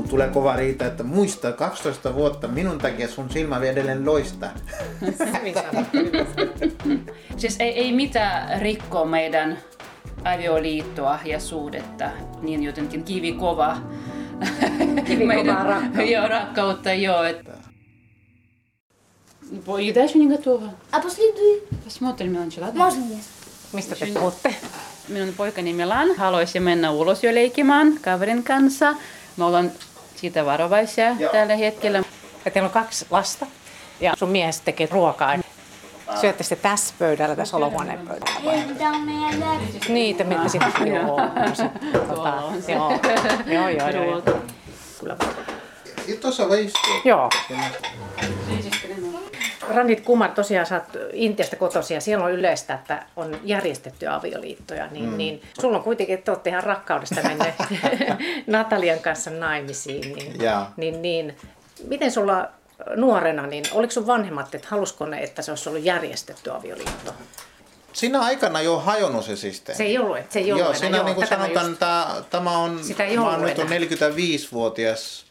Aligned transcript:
kun 0.00 0.08
tulee 0.08 0.28
kova 0.28 0.56
riita, 0.56 0.86
että 0.86 1.02
muista 1.02 1.52
12 1.52 2.14
vuotta 2.14 2.48
minun 2.48 2.78
takia 2.78 3.08
sun 3.08 3.30
silmä 3.30 3.58
edelleen 3.58 4.06
loistaa. 4.06 4.50
siis 7.36 7.56
ei, 7.58 7.72
ei 7.72 7.92
mitään 7.92 8.60
rikkoa 8.60 9.04
meidän 9.04 9.58
avioliittoa 10.24 11.18
ja 11.24 11.40
suhdetta 11.40 12.10
niin 12.42 12.62
jotenkin 12.62 13.04
kivikova. 13.04 13.76
Kivikovaa 15.06 15.62
rakkautta. 15.62 16.02
joo, 16.02 16.28
rakkautta, 16.28 16.92
joo. 16.92 17.22
Että... 17.22 17.56
Еда 19.78 20.02
еще 20.02 20.18
не 20.18 20.26
готова. 20.26 20.74
А 20.90 21.00
последуй. 21.00 21.62
Посмотрим, 21.84 22.32
Меланчела. 22.32 22.72
Можно 22.72 23.04
мне? 23.04 23.18
Mistä 23.72 23.94
te 23.94 24.06
puhutte? 24.06 24.54
Minun 25.08 25.34
poikani 25.36 25.72
Milan 25.72 26.16
haluaisi 26.16 26.60
mennä 26.60 26.90
ulos 26.90 27.24
jo 27.24 27.34
leikimaan 27.34 27.98
kaverin 28.02 28.42
kanssa. 28.42 28.94
Me 29.36 29.44
ollaan 29.44 29.72
siitä 30.21 30.45
varovaisia 30.45 31.15
Joo. 31.19 31.31
tällä 31.31 31.55
hetkellä. 31.55 32.01
Ja 32.45 32.51
teillä 32.51 32.67
on 32.67 32.73
kaksi 32.73 33.05
lasta 33.09 33.45
ja 33.99 34.13
sun 34.17 34.29
mies 34.29 34.61
tekee 34.61 34.87
ruokaa. 34.91 35.35
Syötte 36.21 36.43
sitten 36.43 36.71
tässä 36.71 36.93
pöydällä, 36.99 37.35
tässä 37.35 37.57
olohuoneen 37.57 37.99
pöydällä 38.07 38.39
vai? 38.45 38.63
Niitä, 39.89 40.23
mitä 40.23 40.47
sitten 40.47 40.71
tota, 40.71 40.87
joo. 40.87 41.17
Joo. 42.67 42.99
joo, 43.45 43.69
joo, 43.69 43.89
joo, 43.89 43.89
niin, 43.89 44.09
joo. 44.09 44.21
Kyllä. 44.99 45.17
Joo. 46.07 46.17
tuossa 46.21 46.49
vai 46.49 46.65
istuu? 46.65 46.93
Joo. 47.05 47.29
Randit 49.75 50.01
Kumar, 50.01 50.31
tosiaan 50.31 50.65
sä 50.65 50.75
oot 50.75 51.03
Intiasta 51.13 51.55
kotoisin 51.55 51.95
ja 51.95 52.01
siellä 52.01 52.25
on 52.25 52.31
yleistä, 52.31 52.73
että 52.73 53.05
on 53.15 53.39
järjestetty 53.43 54.07
avioliittoja, 54.07 54.87
niin, 54.87 55.09
mm. 55.09 55.17
niin 55.17 55.41
sulla 55.61 55.77
on 55.77 55.83
kuitenkin, 55.83 56.15
että 56.15 56.31
olette 56.31 56.49
ihan 56.49 56.63
rakkaudesta 56.63 57.21
menneet 57.23 57.55
Natalian 58.47 58.99
kanssa 58.99 59.29
naimisiin, 59.29 60.13
niin, 60.15 60.41
Joo. 60.41 60.63
niin, 60.77 61.01
niin 61.01 61.37
miten 61.87 62.11
sulla 62.11 62.49
nuorena, 62.95 63.47
niin 63.47 63.65
oliko 63.71 63.91
sun 63.91 64.07
vanhemmat, 64.07 64.55
että 64.55 64.67
halusko 64.71 65.05
ne, 65.05 65.23
että 65.23 65.41
se 65.41 65.51
olisi 65.51 65.69
ollut 65.69 65.83
järjestetty 65.83 66.51
avioliitto? 66.51 67.13
Siinä 67.93 68.19
aikana 68.21 68.61
jo 68.61 68.79
hajonnut 68.79 69.25
se 69.25 69.35
systeemi. 69.35 69.77
Se 69.77 69.83
ei 69.83 69.97
ollut, 69.97 70.17
että 70.17 70.33
se 70.33 70.39
ei 70.39 70.51
ollut 70.51 70.59
Joo, 70.59 70.69
enää. 70.69 70.79
siinä 70.79 71.03
niin 71.03 71.15
kuin 71.15 71.27
sanotaan, 71.27 71.65
just- 71.65 71.79
tämä, 71.79 72.07
tämä 72.29 72.57
on, 72.57 72.83
Sitä 72.83 73.03
ei 73.03 73.17
mä 73.17 73.37
nyt 73.37 73.59
on 73.59 73.73
enää. 73.73 73.87
45-vuotias. 73.87 75.25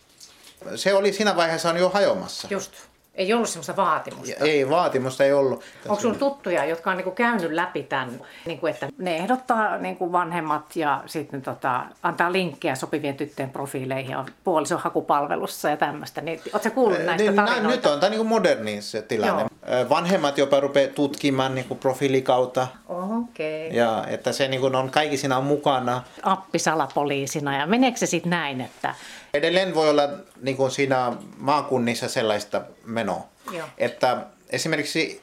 Se 0.77 0.95
oli 0.95 1.13
siinä 1.13 1.37
vaiheessa 1.37 1.71
on 1.71 1.77
jo 1.77 1.89
hajoamassa. 1.89 2.49
Just. 2.51 2.73
Ei 3.21 3.33
ollut 3.35 3.49
semmoista 3.49 3.77
vaatimusta. 3.77 4.45
Ei, 4.45 4.71
vaatimusta 4.71 5.25
ei 5.25 5.33
ollut. 5.33 5.63
Onko 5.89 6.01
sinulla 6.01 6.19
tuttuja, 6.19 6.65
jotka 6.65 6.91
on 6.91 6.97
niinku 6.97 7.11
käynyt 7.11 7.53
läpi 7.53 7.83
tämän, 7.83 8.21
niinku, 8.47 8.67
että 8.67 8.89
ne 8.99 9.17
ehdottaa 9.17 9.79
niinku 9.79 10.13
vanhemmat 10.13 10.77
ja 10.77 11.03
sitten 11.07 11.43
tota, 11.43 11.83
antaa 12.03 12.33
linkkejä 12.33 12.75
sopivien 12.75 13.17
tyttöjen 13.17 13.51
profiileihin 13.51 14.11
ja 14.11 14.25
puolison 14.45 14.79
hakupalvelussa 14.79 15.71
ja 15.71 15.77
tämmöistä. 15.77 16.21
Niin, 16.21 16.41
Oletko 16.53 16.71
kuullut 16.71 16.99
näistä 16.99 17.31
Niin, 17.31 17.37
tarinoita? 17.37 17.69
nyt 17.69 17.87
on 17.87 18.01
tämä 18.01 18.11
niin 18.11 18.27
moderni 18.27 18.83
se 18.83 19.03
tilanne. 19.03 19.47
Ö, 19.73 19.89
Vanhemmat 19.89 20.39
jopa 20.39 20.61
rupeaa 20.61 20.93
tutkimaan 20.95 21.55
niin 21.55 21.67
profiilikautta. 21.81 22.67
Okei. 22.89 23.67
Okay. 23.67 23.79
Ja 23.79 24.05
että 24.09 24.33
se 24.33 24.49
niin 24.49 24.61
kuin 24.61 24.75
on 24.75 24.91
kaikki 24.91 25.17
siinä 25.17 25.37
on 25.39 25.45
mukana. 25.45 26.03
Appisalapoliisina 26.23 27.59
ja 27.59 27.67
meneekö 27.67 27.99
se 27.99 28.07
sitten 28.07 28.31
näin, 28.31 28.61
että 28.61 28.95
Edelleen 29.35 29.75
voi 29.75 29.91
olla 29.91 30.09
niin 30.43 30.57
kuin 30.57 30.71
siinä 30.71 31.13
maakunnissa 31.37 32.09
sellaista 32.09 32.63
menoa, 32.85 33.29
Joo. 33.53 33.67
että 33.79 34.27
esimerkiksi 34.51 35.23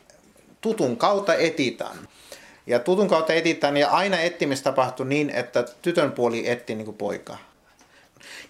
tutun 0.61 0.97
kautta 0.97 1.35
etitään. 1.35 1.97
Ja 2.67 2.79
tutun 2.79 3.07
kautta 3.07 3.33
etitään 3.33 3.77
ja 3.77 3.89
aina 3.89 4.19
etsimistä 4.19 4.63
tapahtuu 4.63 5.05
niin, 5.05 5.29
että 5.29 5.65
tytön 5.81 6.11
puoli 6.11 6.49
etsii 6.49 6.75
niin 6.75 6.85
kuin 6.85 6.97
poikaa. 6.97 7.37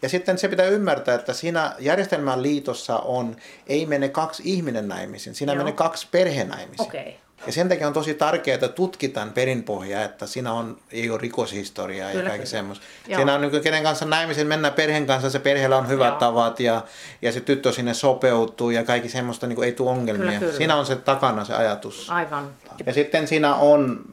Ja 0.01 0.09
sitten 0.09 0.37
se 0.37 0.47
pitää 0.47 0.65
ymmärtää, 0.65 1.15
että 1.15 1.33
siinä 1.33 1.75
järjestelmän 1.79 2.43
liitossa 2.43 2.99
on, 2.99 3.35
ei 3.67 3.85
mene 3.85 4.09
kaksi 4.09 4.43
ihminen 4.45 4.87
naimisiin, 4.87 5.35
siinä 5.35 5.53
Joo. 5.53 5.57
menee 5.57 5.73
kaksi 5.73 6.07
perhe 6.11 6.43
naimisiin. 6.43 6.87
okei. 6.87 7.19
Ja 7.45 7.51
sen 7.51 7.69
takia 7.69 7.87
on 7.87 7.93
tosi 7.93 8.13
tärkeää, 8.13 8.55
että 8.55 8.67
tutkitaan 8.67 9.31
perinpohjaa, 9.31 10.03
että 10.03 10.25
siinä 10.25 10.53
on, 10.53 10.77
ei 10.91 11.09
ole 11.09 11.19
rikoshistoriaa 11.21 12.11
Kyllä, 12.11 12.23
ja 12.23 12.29
kaikki 12.29 12.47
semmoista. 12.47 12.85
Siinä 13.05 13.35
on 13.35 13.41
niin 13.41 13.61
kenen 13.61 13.83
kanssa 13.83 14.05
naimisen 14.05 14.47
mennään 14.47 14.73
perheen 14.73 15.07
kanssa, 15.07 15.29
se 15.29 15.39
perheellä 15.39 15.77
on 15.77 15.87
hyvät 15.87 16.07
Joo. 16.07 16.19
tavat 16.19 16.59
ja, 16.59 16.81
ja 17.21 17.31
se 17.31 17.39
tyttö 17.39 17.71
sinne 17.71 17.93
sopeutuu 17.93 18.69
ja 18.69 18.83
kaikki 18.83 19.09
semmoista, 19.09 19.47
niin 19.47 19.55
kuin 19.55 19.65
ei 19.65 19.71
tule 19.71 19.89
ongelmia. 19.89 20.25
Kyllä, 20.25 20.39
kyllä. 20.39 20.53
Siinä 20.53 20.75
on 20.75 20.85
se 20.85 20.95
takana 20.95 21.45
se 21.45 21.53
ajatus. 21.53 22.09
Aivan. 22.09 22.49
Ja 22.85 22.93
sitten 22.93 23.27
siinä 23.27 23.55
on, 23.55 24.05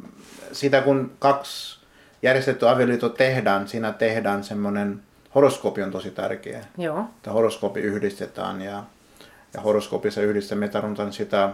sitä 0.53 0.81
kun 0.81 1.13
kaksi 1.19 1.79
järjestetty 2.23 2.69
avioliitto 2.69 3.09
tehdään, 3.09 3.69
siinä 3.69 3.93
tehdään 3.93 4.45
semmoinen, 4.45 5.03
horoskoopi 5.34 5.83
on 5.83 5.91
tosi 5.91 6.11
tärkeä. 6.11 6.65
Joo. 6.79 7.01
Että 7.01 7.31
horoskoopi 7.31 7.81
yhdistetään 7.81 8.63
ja, 8.63 8.84
ja 9.55 9.61
horoskoopissa 9.61 10.21
yhdistetään, 10.21 10.59
me 10.59 10.69
tarvitaan 10.69 11.13
sitä, 11.13 11.51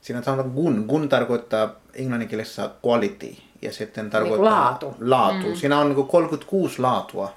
siinä 0.00 0.22
sanotaan 0.22 0.50
gun, 0.54 0.84
gun 0.88 1.08
tarkoittaa 1.08 1.70
englanninkielessä 1.94 2.70
quality 2.86 3.36
ja 3.62 3.72
sitten 3.72 4.10
tarkoittaa 4.10 4.50
laatu. 4.50 4.94
laatu. 5.00 5.46
Mm. 5.48 5.54
Siinä 5.54 5.78
on 5.78 5.88
niin 5.94 6.06
36 6.06 6.82
laatua 6.82 7.32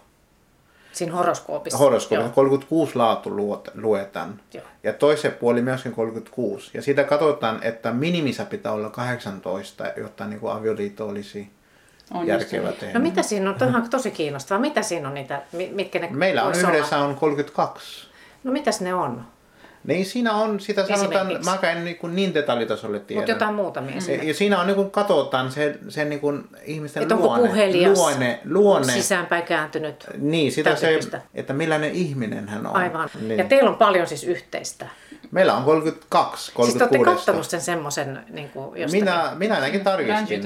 Siinä 0.91 1.13
horoskoopissa. 1.13 1.77
horoskoopissa, 1.77 2.25
Joo. 2.27 2.33
36 2.35 2.95
laatu 2.95 3.29
luetaan. 3.75 4.39
Joo. 4.53 4.63
Ja 4.83 4.93
toisen 4.93 5.31
puoli 5.31 5.61
myöskin 5.61 5.91
36. 5.91 6.71
Ja 6.73 6.81
siitä 6.81 7.03
katsotaan, 7.03 7.63
että 7.63 7.91
minimissä 7.91 8.45
pitää 8.45 8.71
olla 8.71 8.89
18, 8.89 9.83
jotta 9.97 10.25
niin 10.25 10.39
kuin 10.39 10.53
avioliitto 10.53 11.07
olisi 11.07 11.49
On 12.13 12.27
järkevä 12.27 12.71
tehdä. 12.71 12.99
No 12.99 13.03
mitä 13.03 13.23
siinä 13.23 13.49
on? 13.49 13.55
Tuohan 13.55 13.81
on 13.83 13.89
tosi 13.89 14.11
kiinnostavaa. 14.11 14.61
Mitä 14.61 14.81
siinä 14.81 15.07
on 15.07 15.13
niitä, 15.13 15.41
mi- 15.51 15.71
mitkä 15.73 15.99
ne 15.99 16.07
Meillä 16.11 16.43
on 16.43 16.53
yhdessä 16.55 16.97
olla? 16.97 17.07
on 17.07 17.15
32. 17.15 18.07
No 18.43 18.51
mitäs 18.51 18.81
ne 18.81 18.93
on? 18.93 19.25
Niin 19.83 20.05
siinä 20.05 20.33
on, 20.33 20.59
sitä 20.59 20.87
sanotaan, 20.87 21.27
mä 21.27 21.69
en 21.69 21.85
niin, 21.85 21.97
kuin 21.97 22.15
niin 22.15 22.33
detaljitasolle 22.33 22.99
tiedä. 22.99 23.19
Mutta 23.21 23.31
jotain 23.31 23.55
muutamia. 23.55 23.95
Ja, 24.07 24.23
ja 24.23 24.33
siinä 24.33 24.59
on 24.59 24.67
niin 24.67 24.75
kuin 24.75 24.91
katsotaan 24.91 25.51
se, 25.51 25.79
se 25.89 26.05
niin 26.05 26.19
kuin 26.19 26.43
ihmisten 26.65 27.03
Että 27.03 27.15
onko 27.15 27.27
luonne, 27.27 27.47
puhelias, 27.47 27.97
luonne, 27.97 28.39
luonne. 28.49 28.93
sisäänpäin 28.93 29.43
kääntynyt. 29.43 30.07
Niin, 30.17 30.51
sitä 30.51 30.75
se, 30.75 30.99
että 31.33 31.53
millainen 31.53 31.91
ihminen 31.91 32.49
hän 32.49 32.67
on. 32.67 32.75
Aivan. 32.75 33.09
Niin. 33.21 33.37
Ja 33.37 33.43
teillä 33.43 33.69
on 33.69 33.75
paljon 33.75 34.07
siis 34.07 34.23
yhteistä. 34.23 34.87
Meillä 35.31 35.53
on 35.53 35.63
32, 35.63 36.45
Siis 36.45 36.73
te 36.73 36.83
olette 36.83 36.97
36. 36.97 37.49
sen 37.49 37.61
semmoisen 37.61 38.19
niin 38.29 38.49
kuin 38.49 38.81
jostakin. 38.81 39.03
minä, 39.03 39.31
minä 39.35 39.55
ainakin 39.55 39.81
tarkistin. 39.81 40.43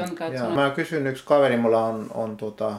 Mä 0.55 0.69
kysyn 0.75 1.07
yksi 1.07 1.23
kaveri, 1.25 1.57
mulla 1.57 1.85
on, 1.85 2.07
on 2.13 2.37
tuota, 2.37 2.73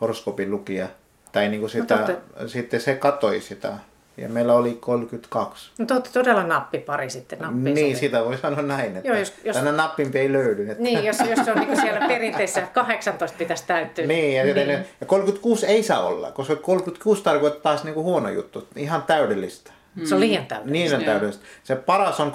horoskopin 0.00 0.50
lukija. 0.50 0.88
Tai 1.32 1.48
niin 1.48 1.60
kuin 1.60 1.70
sitä, 1.70 1.96
te 1.98 2.16
sitten 2.46 2.80
se 2.80 2.94
katoi 2.94 3.40
sitä. 3.40 3.72
Ja 4.20 4.28
meillä 4.28 4.54
oli 4.54 4.76
32. 4.80 5.70
No 5.78 5.86
te 5.86 5.94
olette 5.94 6.10
todella 6.12 6.42
nappipari 6.42 7.10
sitten 7.10 7.38
nappiin. 7.38 7.74
Niin, 7.74 7.96
sitä 7.96 8.24
voi 8.24 8.38
sanoa 8.38 8.62
näin, 8.62 8.96
että 8.96 9.08
Joo, 9.08 9.16
jos- 9.18 9.34
jos- 9.44 9.56
tänne 9.56 9.72
nappimpi 9.72 10.18
ei 10.18 10.32
löydy. 10.32 10.70
Että... 10.70 10.82
Niin, 10.82 11.04
jos, 11.04 11.18
jos 11.20 11.44
se 11.44 11.52
on 11.52 11.58
niin 11.58 11.80
siellä 11.80 12.08
perinteisessä 12.08 12.60
18 12.74 13.38
pitäisi 13.38 13.64
täyttyä. 13.66 14.06
Niin, 14.06 14.36
ja, 14.36 14.54
niin. 14.54 14.70
ja 15.00 15.06
36 15.06 15.66
ei 15.66 15.82
saa 15.82 16.06
olla, 16.06 16.32
koska 16.32 16.56
36 16.56 17.22
tarkoittaa 17.22 17.60
taas 17.62 17.84
niinku 17.84 18.02
huono 18.02 18.28
juttu, 18.28 18.68
ihan 18.76 19.02
täydellistä. 19.02 19.72
Se 20.04 20.14
on 20.14 20.20
liian 20.20 20.46
täynnä. 20.46 20.72
Niin 20.72 20.94
on 20.94 21.04
täydellistä. 21.04 21.44
Se 21.64 21.76
paras 21.76 22.20
on 22.20 22.32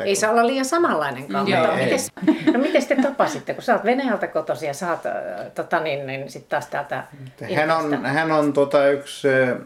24-32. 0.00 0.04
Ei 0.04 0.16
saa 0.16 0.30
olla 0.30 0.46
liian 0.46 0.64
samanlainen 0.64 1.26
Joo, 1.28 1.40
mutta 1.44 1.78
ei. 1.78 1.84
mites, 1.84 2.12
no 2.52 2.58
miten 2.58 2.86
te 2.86 2.96
tapasitte, 3.02 3.54
kun 3.54 3.62
sä 3.62 3.74
oot 3.74 3.84
Venäjältä 3.84 4.26
kotoisin 4.26 4.66
ja 4.66 4.74
sä 4.74 4.90
oot 4.90 5.06
äh, 5.06 5.12
tota, 5.54 5.80
niin, 5.80 6.06
niin 6.06 6.30
sit 6.30 6.48
taas 6.48 6.66
täältä 6.66 7.04
Hän 7.56 7.70
on, 7.70 8.04
hän 8.04 8.32
on 8.32 8.52
tota, 8.52 8.88
yksi 8.88 9.28
äh, 9.28 9.58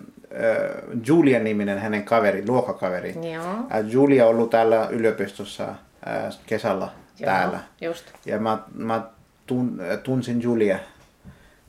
Julia-niminen 1.06 1.78
hänen 1.78 2.04
kaveri, 2.04 2.44
luokkakaveri. 2.48 3.14
Joo. 3.32 3.44
Äh, 3.44 3.86
Julia 3.88 4.24
on 4.26 4.30
ollut 4.30 4.50
täällä 4.50 4.88
yliopistossa 4.90 5.64
äh, 5.68 6.36
kesällä 6.46 6.88
Joo, 7.18 7.24
täällä. 7.32 7.60
Just. 7.80 8.06
Ja 8.26 8.38
mä, 8.38 8.58
mä 8.74 9.02
tun, 9.46 9.80
äh, 9.92 9.98
tunsin 9.98 10.42
Julia. 10.42 10.78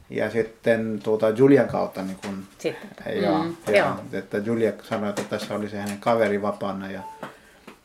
Ja 0.09 0.29
sitten 0.29 0.99
tuota, 1.03 1.29
Julian 1.29 1.67
kautta 1.67 2.01
niin 2.01 2.17
kun, 2.25 2.43
Sitten. 2.57 3.21
Joo, 3.23 3.43
Mm. 3.43 3.55
joo. 3.67 3.75
Joo. 3.77 3.93
Että 4.13 4.37
Julia 4.37 4.71
sanoi, 4.83 5.09
että 5.09 5.21
tässä 5.29 5.55
oli 5.55 5.69
se 5.69 5.77
hänen 5.79 5.97
kaveri 5.99 6.41
vapaana 6.41 6.91
ja 6.91 7.01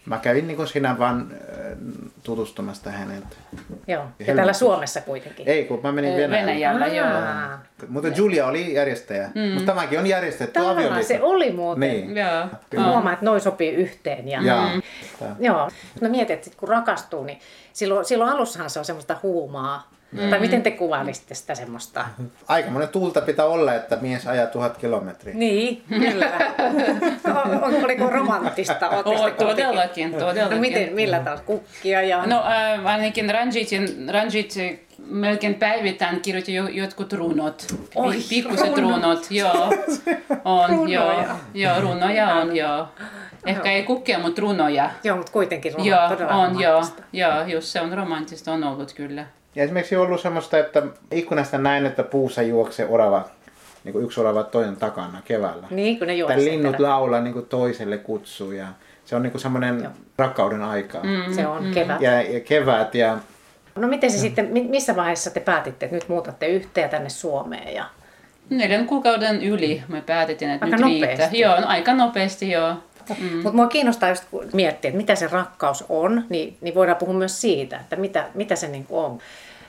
mä 0.06 0.18
kävin 0.18 0.46
niin 0.46 0.66
siinä 0.68 0.98
vaan 0.98 1.26
äh, 1.32 1.76
tutustumasta 2.24 2.90
hänet. 2.90 3.24
Joo. 3.24 3.68
Ja 3.86 3.96
Helmikuussa. 3.96 4.34
täällä 4.34 4.52
Suomessa 4.52 5.00
kuitenkin. 5.00 5.48
Ei, 5.48 5.64
kun 5.64 5.80
mä 5.82 5.92
menin 5.92 6.16
Venäjälle. 6.16 6.36
Venäjällä, 6.40 6.86
joo. 6.86 7.06
Aa, 7.06 7.58
Mutta 7.88 8.08
Julia 8.08 8.46
oli 8.46 8.74
järjestäjä. 8.74 9.30
Mm. 9.34 9.40
Mutta 9.54 9.66
tämäkin 9.72 9.98
on 9.98 10.06
järjestetty 10.06 10.52
Tavallaan 10.52 10.78
avioliitto. 10.78 11.08
se 11.08 11.22
oli 11.22 11.52
muuten. 11.52 11.80
Niin. 11.90 12.16
Joo. 12.16 12.46
Mä 12.76 12.90
Huomaa, 12.90 13.12
että 13.12 13.24
noi 13.24 13.40
sopii 13.40 13.70
yhteen. 13.70 14.28
Ja, 14.28 14.42
Ja, 14.42 14.68
Joo. 15.40 15.70
No 16.00 16.08
mietit, 16.08 16.46
että 16.46 16.58
kun 16.58 16.68
rakastuu, 16.68 17.24
niin 17.24 17.38
silloin, 17.72 18.04
silloin 18.04 18.30
alussahan 18.30 18.70
se 18.70 18.78
on 18.78 18.84
semmoista 18.84 19.16
huumaa. 19.22 19.90
Mm. 20.22 20.30
Tai 20.30 20.40
miten 20.40 20.62
te 20.62 20.70
kuvailisitte 20.70 21.34
sitä 21.34 21.54
semmoista? 21.54 22.04
aika 22.48 22.70
monen 22.70 22.88
tuulta 22.88 23.20
pitää 23.20 23.44
olla, 23.44 23.74
että 23.74 23.96
mies 23.96 24.26
ajaa 24.26 24.46
tuhat 24.46 24.76
kilometriä. 24.76 25.34
Niin, 25.34 25.82
kyllä. 25.88 26.30
O- 27.34 27.64
on, 27.66 27.84
oliko 27.84 28.10
romanttista? 28.10 28.88
Kuitenkin- 28.88 29.46
todellakin, 29.46 30.14
todellakin. 30.14 30.50
No 30.56 30.60
miten, 30.60 30.92
millä 30.92 31.18
taas? 31.18 31.40
Kukkia 31.40 32.02
ja... 32.02 32.26
No 32.26 32.44
äh, 32.46 32.86
ainakin 32.86 33.30
Ranjitin, 33.30 34.08
Ranjit 34.12 34.54
melkein 35.06 35.54
päivittäin 35.54 36.20
kirjoitin 36.20 36.54
jo, 36.54 36.66
jotkut 36.68 37.12
runot. 37.12 37.62
Oi, 37.94 38.14
Pi- 38.14 38.22
Pikkuset 38.28 38.76
runot. 38.78 39.02
runot, 39.02 39.26
joo. 39.30 39.72
On, 40.44 40.88
joo. 40.90 41.04
Runoja. 41.12 41.36
Joo, 41.54 41.80
runoja 41.80 42.34
on, 42.34 42.56
joo. 42.56 42.88
Ehkä 43.46 43.70
ei 43.72 43.82
kukkia, 43.82 44.18
mutta 44.18 44.40
runoja. 44.42 44.90
Joo, 45.04 45.16
mutta 45.16 45.32
kuitenkin 45.32 45.76
on 45.76 45.84
Joo, 45.84 46.00
on, 46.30 46.60
joo. 46.60 46.84
Joo, 47.12 47.42
just 47.46 47.66
se 47.66 47.80
on 47.80 47.92
romanttista 47.92 48.52
on 48.52 48.64
ollut 48.64 48.92
kyllä. 48.92 49.26
Ja 49.54 49.64
esimerkiksi 49.64 49.96
on 49.96 50.02
ollut 50.06 50.20
semmoista, 50.20 50.58
että 50.58 50.82
ikkunasta 51.10 51.58
näin, 51.58 51.86
että 51.86 52.02
puussa 52.02 52.42
juoksee 52.42 52.86
orava, 52.88 53.24
niin 53.84 53.92
kuin 53.92 54.04
yksi 54.04 54.20
orava 54.20 54.42
toinen 54.42 54.76
takana 54.76 55.22
keväällä. 55.24 55.66
Niin, 55.70 55.98
kun 55.98 56.06
ne 56.06 56.12
Tai 56.12 56.18
juoksee. 56.18 56.38
linnut 56.44 56.72
perässä. 56.72 56.88
laulaa 56.88 57.20
niin 57.20 57.32
kuin 57.34 57.46
toiselle 57.46 57.98
kutsuu 57.98 58.52
ja 58.52 58.66
se 59.04 59.16
on 59.16 59.22
niin 59.22 59.30
kuin 59.30 59.40
semmoinen 59.42 59.88
rakkauden 60.18 60.62
aika. 60.62 61.00
Mm. 61.02 61.34
Se 61.34 61.46
on 61.46 61.70
kevät. 61.74 62.00
Ja, 62.00 62.22
ja 62.22 62.40
kevät 62.40 62.94
ja 62.94 63.18
No 63.76 63.88
miten 63.88 64.10
se 64.10 64.18
sitten, 64.18 64.46
mi- 64.46 64.68
missä 64.68 64.96
vaiheessa 64.96 65.30
te 65.30 65.40
päätitte, 65.40 65.86
että 65.86 65.96
nyt 65.96 66.08
muutatte 66.08 66.46
yhteen 66.48 66.90
tänne 66.90 67.08
Suomeen? 67.08 67.74
Ja... 67.74 67.84
Neljän 68.50 68.86
kuukauden 68.86 69.42
yli 69.42 69.82
me 69.88 70.00
päätettiin, 70.00 70.50
että 70.50 70.66
Aika 70.66 70.76
nyt 70.76 70.86
riittää. 70.86 71.10
nopeasti. 71.10 71.38
Joo, 71.40 71.60
no, 71.60 71.66
aika 71.66 71.94
nopeasti, 71.94 72.50
joo. 72.50 72.74
Mm. 73.20 73.36
Mutta 73.36 73.52
mua 73.52 73.66
kiinnostaa 73.66 74.08
just 74.08 74.24
kun 74.30 74.44
miettiä, 74.52 74.88
että 74.88 74.96
mitä 74.96 75.14
se 75.14 75.26
rakkaus 75.26 75.84
on, 75.88 76.24
niin, 76.28 76.56
niin 76.60 76.74
voidaan 76.74 76.96
puhua 76.96 77.14
myös 77.14 77.40
siitä, 77.40 77.76
että 77.76 77.96
mitä, 77.96 78.28
mitä 78.34 78.56
se 78.56 78.68
niin 78.68 78.86
on. 78.90 79.18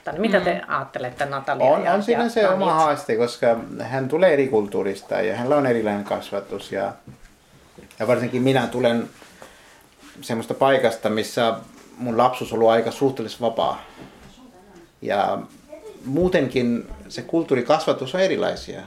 Tai 0.04 0.18
Mitä 0.18 0.40
te 0.40 0.60
ajattelette 0.68 1.26
Natalia 1.26 1.66
on, 1.66 1.84
ja, 1.84 1.92
on 1.92 2.02
siinä 2.02 2.22
ja 2.22 2.28
se 2.28 2.48
oma 2.48 2.74
haaste, 2.74 3.16
koska 3.16 3.56
hän 3.80 4.08
tulee 4.08 4.32
eri 4.32 4.48
kulttuurista 4.48 5.14
ja 5.14 5.36
hänellä 5.36 5.56
on 5.56 5.66
erilainen 5.66 6.04
kasvatus. 6.04 6.72
Ja, 6.72 6.92
ja 7.98 8.06
varsinkin 8.06 8.42
minä 8.42 8.66
tulen 8.66 9.08
semmoista 10.20 10.54
paikasta, 10.54 11.10
missä 11.10 11.54
mun 11.98 12.18
lapsuus 12.18 12.52
on 12.52 12.56
ollut 12.56 12.70
aika 12.70 12.90
suhteellisen 12.90 13.40
vapaa. 13.40 13.82
Ja 15.02 15.38
muutenkin 16.04 16.88
se 17.08 17.22
kulttuurikasvatus 17.22 18.14
on 18.14 18.20
erilaisia. 18.20 18.80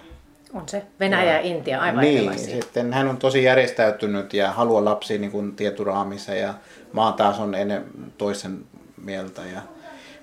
On 0.54 0.69
se. 0.69 0.84
Venäjä 1.00 1.34
ja 1.34 1.40
Intia 1.40 1.80
aivan 1.80 2.01
niin, 2.01 2.18
erilaisia. 2.18 2.56
sitten 2.56 2.94
hän 2.94 3.07
on 3.07 3.18
tosi 3.18 3.44
järjestäytynyt 3.44 4.34
ja 4.34 4.51
haluaa 4.51 4.86
lapsia 4.86 5.18
niin 5.19 5.31
kuin 5.31 5.56
tieturaamissa 5.56 6.34
ja 6.34 6.54
maa 6.94 7.12
taas 7.12 7.40
on 7.40 7.56
ennen 7.56 7.86
toisen 8.18 8.60
mieltä. 9.01 9.42
Ja 9.54 9.62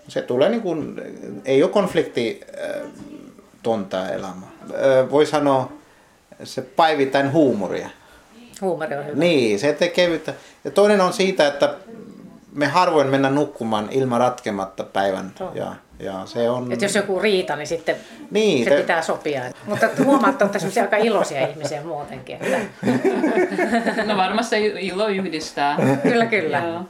se 0.08 0.22
tulee 0.22 0.48
niin 0.48 0.62
kuin, 0.62 1.00
ei 1.44 1.62
ole 1.62 1.70
konflikti 1.70 2.40
äh, 2.64 2.90
tonta 3.62 4.08
elämä. 4.08 4.46
Äh, 4.62 5.10
voi 5.10 5.26
sanoa 5.26 5.72
se 6.44 6.62
päivittäin 6.62 7.32
huumoria. 7.32 7.88
Huumori 8.60 8.96
on 8.96 9.06
hyvä. 9.06 9.16
Niin, 9.16 9.58
se 9.58 9.72
tekee 9.72 10.06
kevyttä. 10.06 10.34
Ja 10.64 10.70
toinen 10.70 11.00
on 11.00 11.12
siitä, 11.12 11.46
että 11.46 11.74
me 12.56 12.66
harvoin 12.66 13.06
mennä 13.08 13.30
nukkumaan 13.30 13.88
ilman 13.90 14.20
ratkematta 14.20 14.84
päivän. 14.84 15.32
Ja, 15.54 15.74
ja 15.98 16.22
se 16.24 16.50
on... 16.50 16.72
Että 16.72 16.84
jos 16.84 16.94
joku 16.94 17.18
riita, 17.18 17.56
niin 17.56 17.66
sitten 17.66 17.96
Niin, 18.30 18.64
se 18.64 18.70
te- 18.70 18.76
pitää 18.76 19.02
sopia. 19.02 19.42
Mutta 19.66 19.88
huomaat, 20.04 20.32
että 20.32 20.44
olette 20.44 20.58
sellaisia 20.58 20.82
aika 20.82 20.96
iloisia 20.96 21.46
ihmisiä 21.46 21.82
muutenkin. 21.82 22.38
Että... 22.40 22.58
No 24.04 24.16
varmasti 24.16 24.66
ilo 24.66 25.08
yhdistää. 25.08 25.76
Kyllä, 26.02 26.26
kyllä. 26.26 26.58
Joo. 26.58 26.80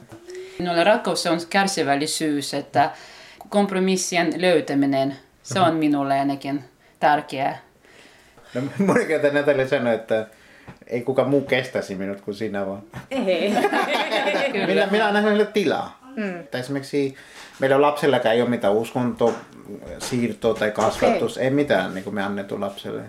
Minulle 0.59 0.83
rakkaus 0.83 1.23
se 1.23 1.29
on 1.29 1.39
kärsivällisyys, 1.49 2.53
että 2.53 2.91
kompromissien 3.49 4.41
löytäminen, 4.41 5.15
se 5.43 5.59
on 5.59 5.75
minulle 5.75 6.19
ainakin 6.19 6.63
tärkeää. 6.99 7.57
No, 8.53 8.61
moni 8.85 9.05
kerta 9.05 9.27
Natalia 9.27 9.67
sanoi, 9.67 9.95
että 9.95 10.27
ei 10.87 11.01
kuka 11.01 11.23
muu 11.23 11.41
kestäisi 11.41 11.95
minut 11.95 12.21
kuin 12.21 12.35
sinä 12.35 12.65
vaan. 12.67 12.81
Ei. 13.11 13.53
Minä, 14.67 14.87
minä 14.91 15.07
annan 15.07 15.23
hänelle 15.23 15.45
tilaa. 15.45 15.99
Mm. 16.15 16.47
Tai 16.51 16.61
esimerkiksi 16.61 17.15
meillä 17.59 17.81
lapsellakaan 17.81 18.35
ei 18.35 18.41
ole 18.41 18.49
mitään 18.49 18.73
uskonto, 18.73 19.35
siirtoa 19.99 20.53
tai 20.53 20.71
kasvatus, 20.71 21.37
ei 21.37 21.49
mitään 21.49 21.93
niin 21.93 22.03
kuin 22.03 22.13
me 22.13 22.23
annettu 22.23 22.61
lapselle. 22.61 23.01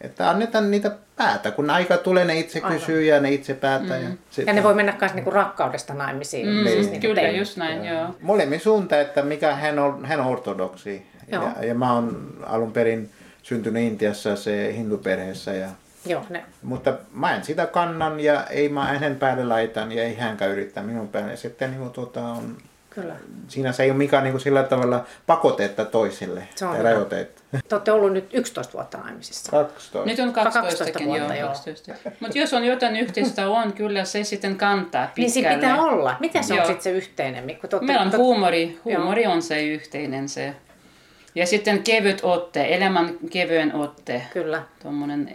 Että 0.00 0.30
annetaan 0.30 0.70
niitä 0.70 0.90
päätä, 1.16 1.50
kun 1.50 1.70
aika 1.70 1.96
tulee, 1.96 2.24
ne 2.24 2.38
itse 2.38 2.58
Aivan. 2.58 2.72
kysyy 2.72 3.02
ja 3.04 3.20
ne 3.20 3.30
itse 3.30 3.54
päättää. 3.54 3.98
Mm. 3.98 4.04
Ja, 4.36 4.42
Ja 4.46 4.52
ne 4.52 4.62
voi 4.62 4.74
mennä 4.74 4.94
myös 5.00 5.14
niinku 5.14 5.30
rakkaudesta 5.30 5.94
naimisiin. 5.94 6.48
Mm, 6.48 6.64
siis 6.66 6.90
niinku 6.90 7.06
kyllä, 7.06 7.20
teille. 7.20 7.38
just 7.38 7.56
näin, 7.56 7.84
joo. 7.84 8.06
Molemmin 8.22 8.60
suuntaan, 8.60 9.02
että 9.02 9.22
mikä 9.22 9.54
hän 9.54 9.78
on, 9.78 10.04
hän 10.04 10.20
on 10.20 10.26
ortodoksi. 10.26 11.06
Joo. 11.32 11.44
Ja, 11.60 11.64
ja 11.66 11.74
mä 11.74 11.92
oon 11.92 12.36
alun 12.46 12.72
perin 12.72 13.10
syntynyt 13.42 13.82
Intiassa 13.82 14.36
se 14.36 14.74
hinduperheessä. 14.76 15.52
Ja, 15.52 15.68
Joo, 16.06 16.22
ne. 16.30 16.44
mutta 16.62 16.94
mä 17.12 17.36
en 17.36 17.44
sitä 17.44 17.66
kannan 17.66 18.20
ja 18.20 18.44
ei 18.44 18.68
mä 18.68 18.84
hänen 18.84 19.16
päälle 19.16 19.44
laitan 19.44 19.92
ja 19.92 20.02
ei 20.02 20.14
hänkään 20.14 20.50
yrittää 20.50 20.82
minun 20.82 21.08
päälle. 21.08 21.36
Sitten 21.36 21.70
niin 21.70 21.80
kuin, 21.80 21.90
tuota, 21.90 22.20
on, 22.22 22.56
Kyllä. 22.90 23.16
siinä 23.48 23.72
se 23.72 23.82
ei 23.82 23.90
ole 23.90 23.98
mikään 23.98 24.24
niin 24.24 24.32
kuin, 24.32 24.40
sillä 24.40 24.62
tavalla 24.62 25.04
pakotetta 25.26 25.84
toisille 25.84 26.48
Se 26.54 26.66
on 26.66 26.76
tai. 27.08 27.26
Te 27.68 27.74
olette 27.74 27.92
ollut 27.92 28.12
nyt 28.12 28.34
11 28.34 28.72
vuotta 28.72 28.98
naimisissa. 28.98 29.50
12. 29.52 30.04
Nyt 30.04 30.18
on 30.18 30.32
12 30.32 30.60
12 30.62 31.04
vuotta, 31.04 31.34
joo. 31.34 31.40
joo. 31.40 31.48
12. 31.48 31.92
Mutta 32.20 32.38
jos 32.38 32.54
on 32.54 32.64
jotain 32.64 32.96
yhteistä 32.96 33.48
on, 33.48 33.72
kyllä 33.72 34.04
se 34.04 34.24
sitten 34.24 34.56
kantaa 34.56 35.06
pitkälle. 35.06 35.24
Niin 35.24 35.30
siinä 35.30 35.54
pitää 35.54 35.82
olla. 35.82 36.16
Mitä 36.20 36.42
se 36.42 36.52
on 36.52 36.56
Joo. 36.56 36.66
sitten 36.66 36.82
se 36.82 36.90
yhteinen? 36.90 37.44
Kun 37.44 37.70
te 37.70 37.76
olette- 37.76 37.86
Meillä 37.86 38.02
on 38.02 38.16
huumori. 38.16 38.80
Huumori 38.84 39.26
on 39.26 39.42
se 39.42 39.62
yhteinen 39.62 40.28
se. 40.28 40.54
Ja 41.36 41.46
sitten 41.46 41.82
kevyt 41.82 42.20
otte, 42.22 42.74
elämän 42.74 43.14
kevyen 43.30 43.74
otte. 43.74 44.22
Kyllä. 44.32 44.62
Tuommoinen 44.82 45.28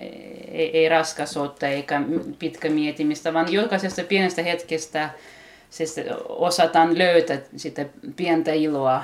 ei, 0.52 0.78
ei 0.78 0.90
raskas 0.90 1.38
otte 1.38 1.68
eikä 1.68 2.02
pitkä 2.40 2.70
mietimistä, 2.70 3.34
vaan 3.34 3.54
jokaisesta 3.54 4.04
pienestä 4.04 4.42
hetkestä 4.42 5.10
siis 5.70 5.96
osataan 6.30 6.98
löytää 6.98 7.38
sitä 7.56 7.86
pientä 8.16 8.52
iloa. 8.54 9.04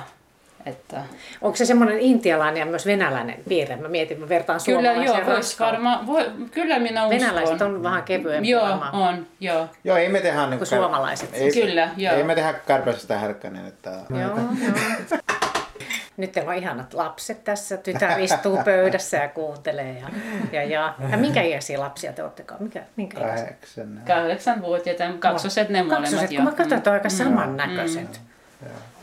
Että 0.66 1.02
Onko 1.42 1.56
se 1.56 1.64
semmoinen 1.64 2.00
intialainen 2.00 2.60
ja 2.60 2.66
myös 2.66 2.86
venäläinen 2.86 3.40
piirre? 3.48 3.76
Mä 3.76 3.88
mietin, 3.88 4.20
mä 4.20 4.28
vertaan 4.28 4.60
kyllä 4.64 4.92
joo, 4.92 5.26
vois 5.26 5.60
varmaan, 5.60 6.06
voi, 6.06 6.30
kyllä 6.50 6.78
minä 6.78 7.06
uskon. 7.06 7.20
Venäläiset 7.20 7.62
on 7.62 7.82
vähän 7.82 8.02
kevyempiä 8.02 8.50
Joo, 8.50 8.68
varmaan. 8.68 8.94
on, 8.94 9.26
joo. 9.40 9.68
Joo, 9.84 9.96
ei 9.96 10.08
me 10.08 10.20
tehdä 10.20 10.46
niin 10.46 10.58
Kuin 10.58 10.66
suomalaiset. 10.66 11.30
Ei, 11.32 11.52
Kyllä, 11.52 11.90
joo. 11.96 12.14
Ei 12.14 12.24
me 12.24 12.34
tehdä 12.34 12.54
kärpäisestä 12.66 13.18
härkkänen. 13.18 13.66
Että... 13.66 13.90
Joo, 14.10 14.20
joo. 14.20 15.28
Nyt 16.18 16.32
teillä 16.32 16.50
on 16.50 16.56
ihanat 16.56 16.94
lapset 16.94 17.44
tässä. 17.44 17.76
Tytär 17.76 18.20
istuu 18.20 18.58
pöydässä 18.64 19.16
ja 19.16 19.28
kuuntelee. 19.28 20.02
Ja, 20.02 20.08
ja, 20.52 20.62
ja. 20.62 20.94
ja 21.10 21.16
minkä 21.16 21.42
ikäisiä 21.42 21.80
lapsia 21.80 22.12
te 22.12 22.22
olettekaan? 22.22 22.62
Mikä, 22.62 22.82
minkä? 22.96 23.20
Kahdeksan. 23.20 24.00
Kahdeksanvuotiaita, 24.06 25.04
kaksoset 25.18 25.68
ne 25.68 25.82
molemmat. 25.82 26.10
Kaksoset, 26.10 26.36
kun 26.36 26.44
mä 26.44 26.52
katson, 26.52 26.78
että 26.78 26.90
on 26.90 26.94
aika 26.94 27.08
samannäköiset. 27.08 28.20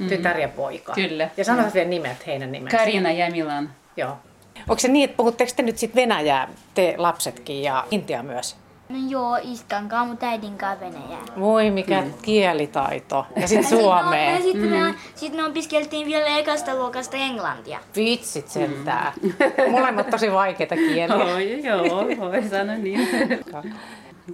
Tytär 0.09 0.39
ja 0.39 0.47
poika. 0.47 0.93
Kyllä. 0.93 1.29
Ja 1.37 1.45
sanotaan 1.45 1.73
vielä 1.73 1.89
nimet, 1.89 2.27
heidän 2.27 2.51
nimensä. 2.51 2.77
Karina 2.77 3.11
ja 3.11 3.31
Milan. 3.31 3.69
Joo. 3.97 4.17
Onko 4.59 4.79
se 4.79 4.87
niin, 4.87 5.09
että 5.09 5.17
puhutteko 5.17 5.51
te 5.55 5.63
nyt 5.63 5.77
sitten 5.77 6.01
Venäjää, 6.01 6.47
te 6.73 6.95
lapsetkin 6.97 7.63
ja 7.63 7.85
Intia 7.91 8.23
myös? 8.23 8.55
No 8.89 8.95
joo, 9.09 9.37
iskan 9.43 9.89
kanssa, 9.89 10.07
mutta 10.09 10.25
äidin 10.25 10.57
kanssa 10.57 10.85
venäjää. 10.85 11.21
Voi 11.39 11.71
mikä 11.71 12.03
kielitaito. 12.21 13.25
Ja 13.35 13.47
sitten 13.47 13.77
Ja 13.77 13.83
Suomeen. 13.83 14.41
sitten 14.43 14.69
me, 14.69 14.95
sit 15.15 15.33
me 15.35 15.45
opiskeltiin 15.45 16.07
vielä 16.07 16.27
ekasta 16.37 16.75
luokasta 16.75 17.17
englantia. 17.17 17.79
Vitsit 17.95 18.47
sentään. 18.47 19.13
Molemmat 19.71 20.09
tosi 20.09 20.31
vaikeita 20.31 20.75
kieliä. 20.75 21.15
Oi, 21.15 21.63
joo, 21.63 21.83
voi 22.19 22.49
sanoa 22.49 22.75
niin. 22.75 23.07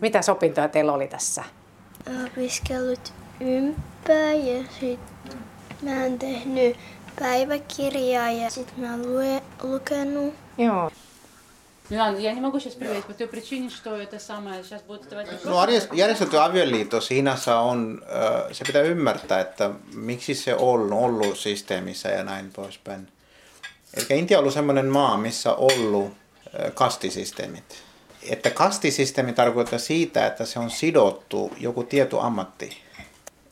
Mitä 0.02 0.20
opintoja 0.32 0.68
teillä 0.68 0.94
oli 0.94 1.08
tässä? 1.08 1.44
opiskellut 2.26 3.14
ympää 3.40 4.34
ja 4.34 4.64
sitten 4.80 5.38
mä 5.82 6.04
oon 6.04 6.20
tehnyt 6.20 6.78
päiväkirjaa 7.20 8.32
ja 8.32 8.50
sitten 8.50 8.76
mä 8.80 8.92
oon 8.92 9.14
lue, 9.14 9.42
lukenut. 9.64 10.34
Joo. 10.58 10.92
Милан, 11.91 12.19
я 12.19 12.33
не 12.33 12.41
могу 12.41 12.59
сейчас 12.61 12.75
привести 12.75 13.03
по 13.07 13.15
той 13.15 13.27
причине, 13.29 13.71
что 13.71 13.97
это 13.97 14.19
самое 14.19 14.65
сейчас 14.65 14.83
будет 14.83 15.09
давать 15.11 15.45
No 15.45 15.65
järjest- 15.65 15.95
järjestetty 15.95 16.39
avioliitto 16.39 17.01
sinänsä 17.01 17.59
on, 17.59 18.03
ö, 18.49 18.55
se 18.55 18.65
pitää 18.65 18.83
ymmärtää, 18.83 19.41
että 19.41 19.71
miksi 19.95 20.35
se 20.35 20.55
on 20.55 20.93
ollut 20.93 21.39
systeemissä 21.39 22.09
ja 22.09 22.25
näin 22.25 22.51
poispäin. 22.53 23.09
Eli 23.97 24.19
Intia 24.19 24.39
on 24.39 24.41
ollut 24.43 24.55
sellainen 24.55 24.87
maa, 24.87 25.17
missä 25.19 25.55
on 25.55 25.73
ollut 25.73 26.13
ö, 26.65 26.71
kastisysteemit. 26.71 27.83
Että 28.31 28.51
kastisysteemi 28.51 29.33
tarkoittaa 29.33 29.79
siitä, 29.79 30.27
että 30.27 30.45
se 30.45 30.59
on 30.59 30.71
sidottu 30.71 31.53
joku 31.61 31.83
tietty 31.85 32.17
ammatti. 32.21 32.79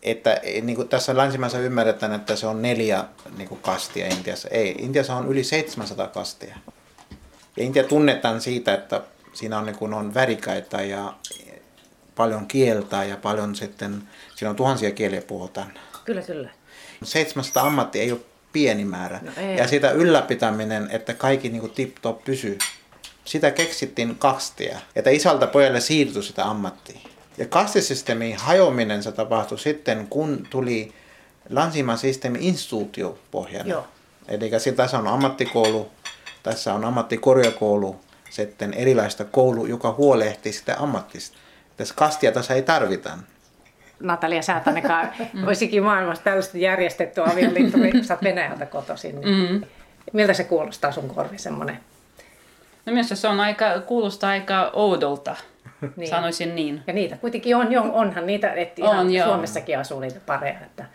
Että 0.03 0.35
eh, 0.35 0.63
niin 0.63 0.77
kuin 0.77 0.89
tässä 0.89 1.17
länsimaissa 1.17 1.59
ymmärretään, 1.59 2.13
että 2.15 2.37
se 2.37 2.47
on 2.47 2.63
neljä 2.63 3.05
niin 3.37 3.49
kuin 3.49 3.61
kastia 3.61 4.07
Intiassa. 4.07 4.49
Ei, 4.49 4.75
Intiassa 4.79 5.15
on 5.15 5.29
yli 5.29 5.45
700 5.45 6.07
kastia. 6.09 6.57
Ja 7.60 7.66
Intia 7.66 7.84
tunnetaan 7.84 8.42
siitä, 8.42 8.74
että 8.74 9.02
siinä 9.34 9.58
on, 9.58 9.66
niin 9.66 9.94
on 9.94 10.14
värikäitä 10.14 10.82
ja 10.82 11.14
paljon 12.16 12.48
kieltä 12.48 13.04
ja 13.04 13.18
paljon 13.18 13.56
sitten, 13.56 14.04
siinä 14.36 14.50
on 14.50 14.56
tuhansia 14.56 14.92
kieliä 14.92 15.22
puhutaan. 15.22 15.74
Kyllä, 16.06 16.22
kyllä. 16.22 16.50
700 17.04 17.68
ammatti 17.68 18.00
ei 18.00 18.12
ole 18.12 18.20
pieni 18.54 18.86
määrä. 18.86 19.20
No 19.24 19.32
ei. 19.38 19.58
ja 19.58 19.68
sitä 19.68 19.92
ylläpitäminen, 19.92 20.88
että 20.92 21.14
kaikki 21.14 21.50
niin 21.50 21.72
tip-top 21.72 22.24
pysyy, 22.24 22.58
sitä 23.26 23.52
keksittiin 23.52 24.16
kastia. 24.16 24.80
Että 24.96 25.10
isältä 25.10 25.48
pojalle 25.48 25.80
siirtyi 25.80 26.24
sitä 26.24 26.46
ammattia. 26.46 27.00
Ja 27.38 27.46
kastisysteemin 27.46 28.38
hajoaminen 28.38 29.04
se 29.04 29.12
tapahtui 29.12 29.60
sitten, 29.60 30.08
kun 30.08 30.48
tuli 30.50 30.94
länsimaan 31.50 31.98
systeemi 31.98 32.40
instituutio 32.42 33.20
pohjana. 33.32 33.70
Joo. 33.70 33.88
Eli 34.28 34.60
sit 34.60 34.76
tässä 34.76 35.00
on 35.00 35.08
ammattikoulu, 35.08 35.92
tässä 36.44 36.74
on 36.74 36.86
ammattikorkeakoulu, 36.86 38.00
sitten 38.30 38.74
erilaista 38.74 39.26
koulu, 39.26 39.66
joka 39.66 39.92
huolehtii 39.98 40.54
sitä 40.54 40.76
ammattista. 40.80 41.38
Tässä 41.78 41.94
kastia 41.98 42.32
tässä 42.32 42.54
ei 42.54 42.62
tarvita. 42.62 43.10
Natalia 44.00 44.42
Säätänenkaan 44.42 45.10
olisikin 45.48 45.84
maailmassa 45.84 46.24
tällaista 46.24 46.58
järjestettyä 46.58 47.24
avioliitto, 47.24 47.78
kun 47.78 48.04
sä 48.04 48.14
oot 48.14 48.24
Venäjältä 48.24 48.66
kotoisin. 48.66 49.22
Niin 49.22 49.50
Mm. 49.52 49.62
Miltä 50.14 50.34
se 50.34 50.44
kuulostaa 50.44 50.92
sun 50.92 51.10
korvi 51.10 51.38
semmoinen? 51.38 51.80
No 52.86 52.94
minusta 52.94 53.16
se 53.16 53.28
on 53.28 53.40
aika, 53.40 53.80
kuulostaa 53.82 54.30
aika 54.30 54.70
oudolta, 54.74 55.36
Niin. 55.96 56.10
sanoisin 56.10 56.56
niin. 56.56 56.84
Ja 56.88 56.94
niitä 56.94 57.18
kuitenkin 57.18 57.56
on, 57.56 57.72
jo, 57.72 57.82
onhan 57.82 58.26
niitä, 58.28 58.54
että 58.54 58.82
ihan 58.82 59.00
On, 59.00 59.14
joo. 59.14 59.28
Suomessakin 59.28 59.80
asuu 59.80 60.00
niitä 60.00 60.20
pareja. 60.26 60.60
Että 60.66 60.86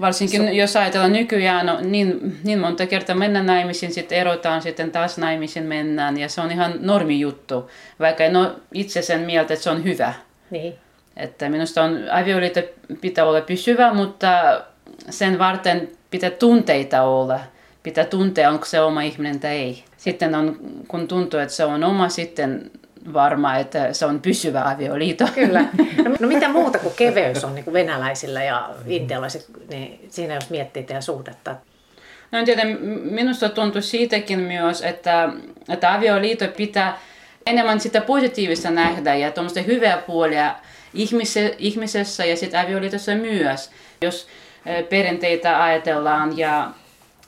Varsinkin 0.00 0.46
so- 0.46 0.52
jos 0.52 0.76
ajatellaan 0.76 1.12
nykyään, 1.12 1.66
no, 1.66 1.78
niin, 1.80 2.38
niin 2.44 2.58
monta 2.58 2.86
kertaa 2.86 3.16
mennään 3.16 3.46
naimisiin, 3.46 3.92
sitten 3.92 4.18
erotaan, 4.18 4.62
sitten 4.62 4.90
taas 4.90 5.18
naimisiin 5.18 5.64
mennään. 5.64 6.18
Ja 6.18 6.28
se 6.28 6.40
on 6.40 6.50
ihan 6.50 6.74
normijuttu, 6.80 7.70
vaikka 8.00 8.24
en 8.24 8.36
ole 8.36 8.50
itse 8.74 9.02
sen 9.02 9.20
mieltä, 9.20 9.54
että 9.54 9.64
se 9.64 9.70
on 9.70 9.84
hyvä. 9.84 10.14
niin. 10.50 10.74
Että 11.16 11.48
minusta 11.48 11.82
on, 11.84 11.98
avioliitto 12.10 12.60
pitää 13.00 13.24
olla 13.24 13.40
pysyvä, 13.40 13.94
mutta 13.94 14.60
sen 15.10 15.38
varten 15.38 15.88
pitää 16.10 16.30
tunteita 16.30 17.02
olla. 17.02 17.40
Pitää 17.82 18.04
tuntea, 18.04 18.50
onko 18.50 18.64
se 18.64 18.80
oma 18.80 19.02
ihminen 19.02 19.40
tai 19.40 19.50
ei. 19.50 19.84
Sitten 19.96 20.34
on, 20.34 20.56
kun 20.88 21.08
tuntuu, 21.08 21.40
että 21.40 21.54
se 21.54 21.64
on 21.64 21.84
oma, 21.84 22.08
sitten 22.08 22.70
varma, 23.12 23.56
että 23.56 23.92
se 23.92 24.06
on 24.06 24.20
pysyvä 24.20 24.62
avioliitto. 24.64 25.28
Kyllä. 25.34 25.64
No, 26.04 26.16
no 26.20 26.28
mitä 26.28 26.48
muuta 26.48 26.78
kuin 26.78 26.94
keveys 26.94 27.44
on 27.44 27.54
niin 27.54 27.64
kuin 27.64 27.74
venäläisillä 27.74 28.42
ja 28.42 28.70
intialaisilla, 28.86 29.46
niin 29.68 30.08
siinä 30.08 30.34
jos 30.34 30.50
miettii 30.50 30.82
teidän 30.82 31.02
suhdetta. 31.02 31.56
No 32.32 32.38
en 32.38 32.44
tiedä, 32.44 32.64
minusta 33.02 33.48
tuntuu 33.48 33.82
siitäkin 33.82 34.40
myös, 34.40 34.82
että, 34.82 35.28
että 35.68 35.94
avioliitto 35.94 36.48
pitää 36.56 36.98
enemmän 37.46 37.80
sitä 37.80 38.00
positiivista 38.00 38.70
nähdä 38.70 39.14
ja 39.14 39.30
tuommoista 39.30 39.60
hyvää 39.60 39.96
puolia 39.96 40.54
ihmise, 40.94 41.54
ihmisessä 41.58 42.24
ja 42.24 42.36
sitten 42.36 42.60
avioliitossa 42.60 43.14
myös. 43.14 43.70
Jos 44.02 44.28
perinteitä 44.88 45.62
ajatellaan 45.62 46.38
ja 46.38 46.70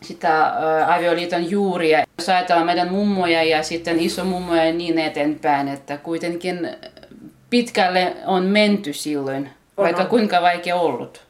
sitä 0.02 0.52
avioliiton 0.86 1.50
juuria, 1.50 2.04
jos 2.22 2.28
ajatellaan 2.28 2.66
meidän 2.66 2.92
mummoja 2.92 3.42
ja 3.42 3.62
sitten 3.62 4.00
isomummoja 4.00 4.64
ja 4.64 4.72
niin 4.72 4.98
eteenpäin, 4.98 5.68
että 5.68 5.96
kuitenkin 5.96 6.68
pitkälle 7.50 8.16
on 8.26 8.44
menty 8.44 8.92
silloin, 8.92 9.50
On, 9.76 9.84
vaikka 9.84 10.02
on. 10.02 10.08
kuinka 10.08 10.42
vaikea 10.42 10.76
ollut. 10.76 11.22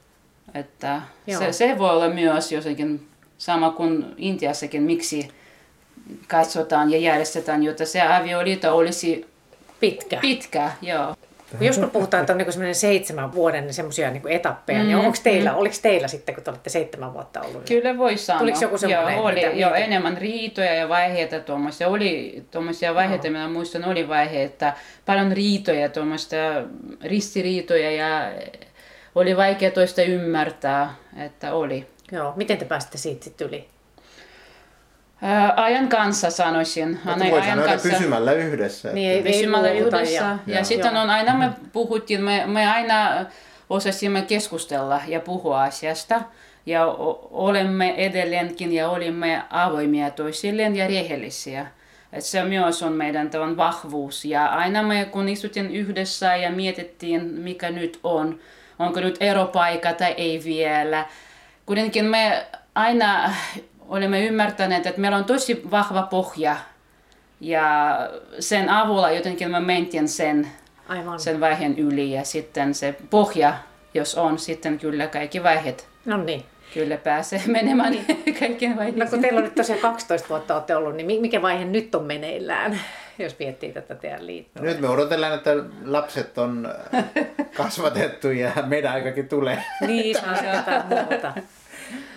Että 0.55 1.03
Joo. 1.27 1.41
se, 1.41 1.53
se 1.53 1.79
voi 1.79 1.91
olla 1.91 2.09
myös 2.09 2.53
jotenkin 2.53 3.07
sama 3.39 3.71
kuin 3.71 4.07
Intiassakin, 4.17 4.83
miksi 4.83 5.29
katsotaan 6.29 6.91
ja 6.91 6.99
järjestetään, 6.99 7.63
jotta 7.63 7.87
se 7.87 8.01
avioliitto 8.01 8.77
olisi 8.77 9.27
Pitkä. 9.81 10.17
pitkä. 10.21 10.71
Joo. 10.83 11.17
Kun 11.59 11.67
joskus 11.67 11.91
puhutaan, 11.91 12.21
että 12.21 12.33
on 12.33 12.39
niin 12.39 12.53
semmoinen 12.53 12.75
seitsemän 12.75 13.33
vuoden 13.33 13.65
niin 13.65 13.75
semmoisia 13.75 14.11
niin 14.11 14.29
etappeja, 14.29 14.79
mm, 14.79 14.87
niin 14.87 14.97
onko 14.97 15.17
teillä, 15.23 15.55
oliko 15.55 15.75
teillä 15.83 16.09
sitten, 16.09 16.35
kun 16.35 16.45
te 16.45 16.51
olette 16.51 16.71
seitsemän 16.71 17.15
vuotta 17.15 17.41
ollut? 17.41 17.63
Kyllä 17.69 17.99
voi 17.99 18.17
sanoa. 18.17 18.41
Tuliko 18.41 18.59
joku 18.61 18.79
semmoinen, 18.79 19.17
Joo, 19.17 19.29
mitä 19.29 19.49
oli 19.51 19.61
jo 19.61 19.69
mietit? 19.69 19.87
enemmän 19.87 20.19
riitoja 20.19 20.75
ja 20.75 20.89
vaiheita 20.89 21.41
tuommoisia. 21.41 21.89
Oli 21.89 22.45
tuommoisia 22.51 22.95
vaiheita, 22.95 23.29
minä 23.29 23.49
muistan, 23.49 23.85
oli 23.85 24.09
vaiheita, 24.09 24.73
paljon 25.07 25.33
riitoja, 25.33 25.89
tuommoista 25.89 26.37
ristiriitoja 27.05 27.91
ja 27.91 28.33
oli 29.15 29.37
vaikea 29.37 29.71
toista 29.71 30.03
ymmärtää, 30.03 30.95
että 31.17 31.55
oli. 31.55 31.87
Joo. 32.13 32.33
Miten 32.37 32.59
te 32.59 32.65
pääsitte 32.65 32.99
siitä 32.99 33.25
sitten 33.25 33.49
yli? 33.49 33.72
Ää, 35.23 35.52
Ajan 35.57 35.88
kanssa 35.88 36.31
sanoisin. 36.31 36.99
Aina 37.07 37.25
Voi 37.25 37.33
ajan 37.33 37.45
sanoa, 37.45 37.64
että 37.64 37.71
kanssa. 37.71 37.88
pysymällä 37.88 38.33
yhdessä. 38.33 38.93
Niin, 38.93 39.11
ei- 39.11 39.23
pysymällä 39.23 39.75
luovuta 39.75 39.97
yhdessä. 40.00 40.14
ja- 40.25 40.38
Ja, 40.47 40.55
joo. 40.55 40.64
sitten 40.64 40.97
on 40.97 41.11
aina 41.11 41.37
me 41.38 41.50
puhuttiin, 41.73 42.23
me, 42.23 42.43
me 42.47 42.71
aina 42.71 43.26
osasimme 43.71 44.23
keskustella 44.23 45.00
ja 45.09 45.21
puhua 45.21 45.62
asiasta. 45.62 46.23
Ja 46.67 46.87
olemme 47.31 47.95
edelleenkin 47.97 48.73
ja 48.73 48.88
olimme 48.88 49.43
avoimia 49.50 50.11
toisilleen 50.11 50.76
ja 50.76 50.87
rehellisiä. 50.88 51.67
Et 52.12 52.25
se 52.25 52.45
myös 52.45 52.83
on 52.83 52.93
meidän 52.93 53.31
tavan 53.31 53.57
vahvuus. 53.57 54.25
Ja 54.25 54.47
aina 54.47 54.83
me 54.83 55.05
kun 55.05 55.29
istuttiin 55.29 55.71
yhdessä 55.71 56.37
ja 56.37 56.50
mietittiin, 56.50 57.25
mikä 57.26 57.71
nyt 57.71 58.00
on, 58.05 58.38
onko 58.79 59.00
nyt 59.00 59.17
eropaikka 59.21 59.93
tai 59.93 60.14
ei 60.17 60.41
vielä. 60.45 61.07
Kuitenkin 61.67 62.05
me 62.05 62.47
aina 62.75 63.31
olemme 63.93 64.25
ymmärtäneet, 64.27 64.87
että 64.87 65.01
meillä 65.01 65.17
on 65.17 65.25
tosi 65.25 65.63
vahva 65.71 66.03
pohja 66.03 66.57
ja 67.41 67.99
sen 68.39 68.69
avulla 68.69 69.11
jotenkin 69.11 69.51
me 69.51 69.61
mentiin 69.61 70.09
sen, 70.09 70.49
Aivan. 70.89 71.21
sen 71.21 71.41
vaiheen 71.41 71.79
yli 71.79 72.13
ja 72.13 72.25
sitten 72.25 72.75
se 72.75 72.95
pohja, 73.11 73.55
jos 73.95 74.15
on, 74.15 74.39
sitten 74.39 74.79
kyllä 74.79 75.07
kaikki 75.07 75.43
vaiheet 75.43 75.89
No 76.05 76.17
niin. 76.17 76.43
kyllä 76.75 76.97
pääsee 76.97 77.41
menemään 77.59 77.95
kaikkien 78.41 78.71
No 78.73 78.77
vaiheisiin. 78.79 79.09
kun 79.11 79.21
teillä 79.21 79.39
on 79.39 79.45
nyt 79.45 79.55
tosiaan 79.55 79.81
12 79.81 80.29
vuotta 80.29 80.55
olette 80.55 80.77
ollut, 80.77 80.95
niin 80.97 81.07
mi- 81.07 81.21
mikä 81.21 81.43
vaihe 81.43 81.65
nyt 81.65 81.95
on 81.95 82.05
meneillään, 82.05 82.81
jos 83.19 83.37
miettii 83.39 83.73
tätä 83.73 83.95
teidän 83.95 84.27
liittoa? 84.27 84.65
Nyt 84.65 84.81
me 84.81 84.89
odotellaan, 84.89 85.35
että 85.35 85.51
lapset 85.85 86.39
on 86.39 86.69
kasvatettu 87.57 88.31
ja 88.31 88.51
meidän 88.67 88.93
aikakin 88.93 89.29
tulee. 89.29 89.65
Niin, 89.87 90.17
se 90.41 90.49
jotain 90.57 90.83
muuta. 90.87 91.33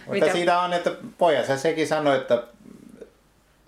Mutta 0.07 0.31
siitä 0.31 0.59
on, 0.59 0.74
että 0.74 0.91
pojassa 1.17 1.57
sekin 1.57 1.88
sanoi, 1.88 2.17
että 2.17 2.43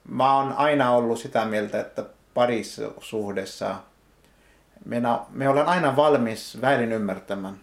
mä 0.10 0.36
oon 0.36 0.54
aina 0.54 0.92
ollut 0.92 1.20
sitä 1.20 1.46
mieltä, 1.46 1.80
että 1.80 2.04
parisuhdessa 2.34 3.76
me, 4.86 5.02
me 5.30 5.50
ollaan 5.50 5.68
aina 5.68 5.96
valmis 5.96 6.62
väärin 6.62 6.92
ymmärtämään. 6.92 7.60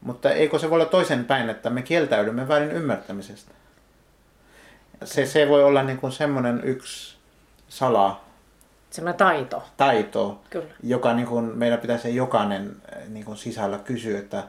Mutta 0.00 0.30
eikö 0.30 0.58
se 0.58 0.70
voi 0.70 0.76
olla 0.76 0.86
toisen 0.86 1.24
päin, 1.24 1.50
että 1.50 1.70
me 1.70 1.82
kieltäydymme 1.82 2.48
väärin 2.48 2.72
ymmärtämisestä? 2.72 3.52
Se, 5.04 5.26
se 5.26 5.48
voi 5.48 5.64
olla 5.64 5.82
niin 5.82 5.98
kuin 5.98 6.12
semmoinen 6.12 6.60
yksi 6.64 7.16
sala 7.68 8.20
Semmoinen 8.90 9.18
taito. 9.18 9.62
taito, 9.76 10.40
Kyllä. 10.50 10.68
joka 10.82 11.14
niin 11.14 11.26
kuin 11.26 11.44
meidän 11.44 11.78
pitäisi 11.78 12.16
jokainen 12.16 12.76
eh, 12.96 13.08
niin 13.08 13.24
kuin 13.24 13.36
sisällä 13.36 13.78
kysyä, 13.78 14.18
että 14.18 14.44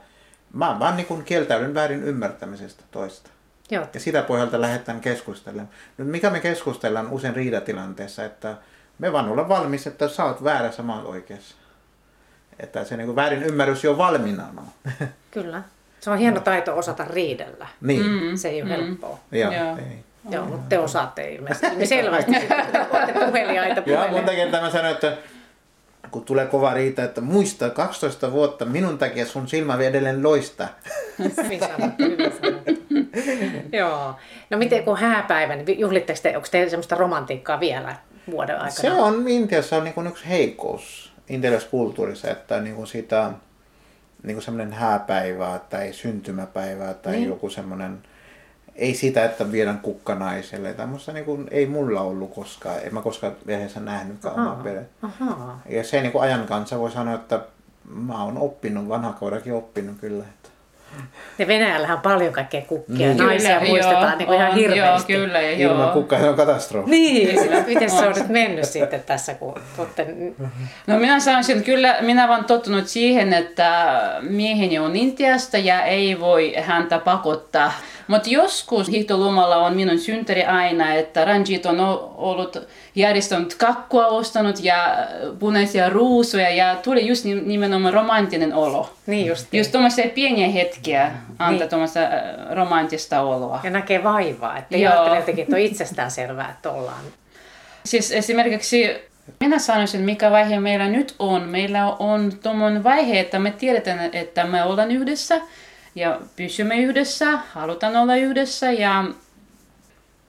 mä 0.54 0.78
vaan 0.80 0.98
niin 0.98 1.08
kuin 1.08 1.24
kieltäydyn 1.24 1.74
väärin 1.74 2.04
ymmärtämisestä 2.04 2.84
toista. 2.92 3.30
Joo. 3.70 3.86
Ja 3.94 4.00
sitä 4.00 4.22
pohjalta 4.22 4.62
lähdetään 4.62 5.02
keskustelemaan. 5.02 5.70
Nyt 5.98 6.08
mikä 6.08 6.30
me 6.30 6.40
keskustellaan 6.40 7.12
usein 7.12 7.36
riidatilanteessa, 7.36 8.26
että 8.26 8.56
me 9.00 9.12
vaan 9.12 9.30
ollaan 9.30 9.50
valmis, 9.50 9.88
että 9.88 10.08
sä 10.08 10.26
oot 10.26 10.44
väärässä, 10.44 10.84
mä 10.84 10.96
oon 10.96 11.06
oikeassa. 11.06 11.56
Että 12.60 12.84
se 12.84 12.98
niin 12.98 13.06
kuin 13.06 13.16
väärin 13.16 13.44
ymmärrys 13.44 13.84
jo 13.84 13.98
valmiina 13.98 14.46
on. 14.58 14.92
Kyllä. 15.32 15.62
Se 16.00 16.10
on 16.10 16.18
hieno 16.18 16.40
taito 16.40 16.78
osata 16.78 17.06
riidellä. 17.10 17.68
niin. 17.82 18.06
Mm. 18.06 18.36
Se 18.38 18.50
ei 18.50 18.62
ole 18.62 18.70
helppoa. 18.70 19.20
Joo, 19.32 19.52
Joo. 19.52 19.78
ei. 19.78 20.04
Joo, 20.30 20.46
mutta 20.46 20.66
te 20.70 20.80
osaatte 20.80 21.34
ilmeisesti. 21.34 21.76
Me 21.76 21.86
selvästi 21.86 22.32
olette 22.94 23.26
puheliaita 23.26 23.82
puhelle. 23.82 24.12
monta 24.12 24.32
kertaa 24.32 24.62
mä 24.62 24.70
sanoin, 24.70 24.94
että 24.94 25.18
kun 26.12 26.26
tulee 26.26 26.46
kova 26.46 26.74
riita, 26.74 27.04
että 27.04 27.22
muista 27.22 27.70
12 27.70 28.32
vuotta 28.32 28.66
minun 28.66 28.98
takia 28.98 29.26
sun 29.26 29.48
silmä 29.48 29.78
vielä 29.78 29.90
edelleen 29.90 30.24
loistaa. 30.24 30.68
Hyvin 31.44 31.60
sanottu, 31.60 32.04
hyvin 32.04 32.32
sanottu. 32.42 32.79
Joo. 33.80 34.16
No 34.50 34.58
miten 34.58 34.84
kun 34.84 34.98
hääpäivä, 34.98 35.56
niin 35.56 35.80
juhlitteko 35.80 36.20
te, 36.24 36.38
onko 36.38 36.48
teillä 36.52 36.70
semmoista 36.70 36.96
romantiikkaa 36.96 37.60
vielä 37.60 37.96
vuoden 38.32 38.56
aikana? 38.56 38.72
Se 38.72 38.92
on 38.92 39.28
Intiassa 39.28 39.78
on 39.78 39.84
niin 39.84 40.08
yksi 40.08 40.30
heikkous 40.30 41.14
intialaisessa 41.30 41.72
kulttuurissa, 41.72 42.32
että 42.32 42.60
niin 42.60 42.76
kuin 42.76 42.88
sitä 42.88 43.32
niin 44.24 44.36
kuin 44.36 44.44
semmoinen 44.44 44.74
hääpäivää 44.74 45.60
tai 45.60 45.94
syntymäpäivää 45.94 46.94
tai 46.94 47.14
niin. 47.14 47.30
joku 47.30 47.50
semmoinen, 47.50 47.98
ei 48.76 48.94
sitä, 48.94 49.26
että 49.26 49.52
viedään 49.52 49.80
kukka 49.80 50.16
naiselle. 50.16 50.74
Tämmöistä 50.74 51.14
niin 51.14 51.26
kuin, 51.26 51.48
ei 51.52 51.66
mulla 51.66 52.02
ollut 52.02 52.34
koskaan, 52.34 52.80
en 52.84 52.94
mä 52.94 53.02
koskaan 53.02 53.36
perheessä 53.46 53.80
nähnytkään 53.80 54.36
omaa 54.36 54.62
perhettä. 54.64 55.08
Ja 55.70 55.84
se 55.84 56.02
niin 56.02 56.12
kuin 56.12 56.22
ajan 56.22 56.48
kanssa 56.48 56.80
voi 56.80 56.92
sanoa, 56.92 57.16
että 57.16 57.40
mä 57.90 58.24
oon 58.24 58.38
oppinut, 58.38 58.90
vanha 58.90 59.14
koirakin 59.14 59.54
oppinut 59.54 59.98
kyllä. 60.00 60.24
Että. 60.24 60.50
Ja 61.40 61.48
Venäjällähän 61.48 61.98
on 61.98 62.02
paljon 62.02 62.34
kaikkea 62.34 62.62
kukkia. 62.62 63.08
Niin. 63.08 63.18
Naisia 63.18 63.60
Kyllä, 63.60 63.70
muistetaan 63.70 64.04
joo, 64.04 64.18
niin 64.18 64.28
kuin 64.28 64.38
ihan 64.38 64.50
on, 64.50 64.56
hirveästi. 64.56 65.14
Joo, 65.14 65.22
kyllä, 65.22 65.42
ja 65.42 65.52
Ilman 65.52 65.86
joo. 65.86 65.94
kukkaa 65.94 66.20
se 66.20 66.30
on 66.30 66.36
katastrofi. 66.36 66.90
Niin, 66.90 67.40
miten 67.68 67.90
se 67.90 68.08
on 68.08 68.14
nyt 68.18 68.30
mennyt 68.30 68.66
sitten 68.66 69.04
tässä, 69.04 69.34
kun 69.34 69.56
tuotte... 69.76 70.08
No 70.88 71.00
minä 71.00 71.20
sanoisin, 71.20 71.64
kyllä 71.64 71.98
minä 72.02 72.28
olen 72.28 72.44
tottunut 72.44 72.88
siihen, 72.88 73.34
että 73.34 74.00
mieheni 74.22 74.80
on 74.80 74.96
Intiasta 74.96 75.58
ja 75.58 75.84
ei 75.84 76.20
voi 76.20 76.54
häntä 76.62 77.00
pakottaa 77.00 77.72
Mutta 78.10 78.30
joskus 78.30 78.88
hiihtolomalla 78.88 79.56
on 79.58 79.76
minun 79.76 80.00
synttäri 80.00 80.44
aina, 80.44 80.94
että 80.94 81.26
Ranjit 81.26 81.66
on 81.66 81.80
ollut 82.18 82.58
järjestänyt 82.96 83.56
kakkua 83.56 84.08
ostanut 84.08 84.64
ja 84.64 84.96
punaisia 85.40 85.90
ruusuja 85.90 86.50
ja 86.50 86.76
tuli 86.76 87.08
just 87.08 87.26
ni- 87.26 87.42
nimenomaan 87.42 87.94
romanttinen 87.94 88.54
olo. 88.54 88.94
Niin 89.06 89.26
just. 89.28 89.54
Just 89.54 89.72
tuommoisia 89.72 90.10
pieniä 90.10 90.48
hetkiä 90.48 91.12
antaa 91.40 91.60
Niin. 91.60 91.70
tuommoista 91.70 92.00
romanttista 92.52 93.22
oloa. 93.22 93.60
Ja 93.64 93.70
näkee 93.70 94.04
vaivaa, 94.04 94.58
että 94.58 94.76
ei 94.76 94.88
ajattele 94.88 95.16
jotenkin, 95.16 95.44
että 95.44 95.56
on 95.56 95.62
itsestään 95.62 96.12
selvää, 96.12 96.50
että 96.50 96.72
ollaan. 96.72 97.04
Siis 97.86 98.12
esimerkiksi 98.12 98.96
minä 99.40 99.60
sanoisin, 99.60 100.02
mikä 100.02 100.32
vaihe 100.32 100.60
meillä 100.60 100.88
nyt 100.88 101.16
on. 101.20 101.42
Meillä 101.42 101.86
on 102.00 102.32
tuommoinen 102.44 102.84
vaihe, 102.84 103.20
että 103.20 103.40
me 103.40 103.52
tiedetään, 103.52 104.10
että 104.14 104.44
me 104.44 104.64
ollaan 104.64 104.92
yhdessä 104.92 105.42
ja 106.00 106.20
pysymme 106.36 106.78
yhdessä, 106.78 107.40
halutaan 107.54 107.96
olla 107.96 108.16
yhdessä 108.16 108.72
ja 108.72 109.06